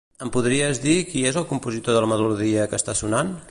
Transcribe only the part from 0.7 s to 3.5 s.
dir qui és el compositor de la melodia que està sonant?